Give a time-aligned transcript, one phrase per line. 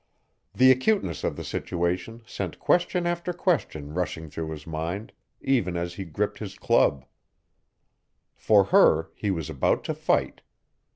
[0.55, 5.93] The acuteness of the situation sent question after question rushing through his mind, even as
[5.93, 7.05] he gripped his club,
[8.35, 10.41] For her he was about to fight.